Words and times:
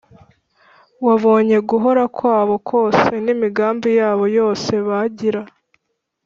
Wabonye 1.05 1.57
guhōra 1.69 2.03
kwabo 2.15 2.55
kose, 2.69 3.11
N’imigambi 3.25 3.89
yabo 3.99 4.25
yose 4.37 4.71
bangīra. 4.87 5.41